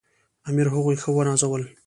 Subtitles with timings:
[0.49, 1.63] امیر هغوی ښه ونازول.